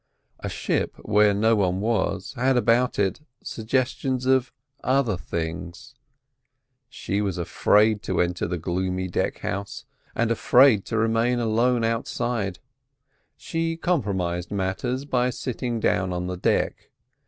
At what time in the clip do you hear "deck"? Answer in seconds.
9.07-9.41, 16.37-16.89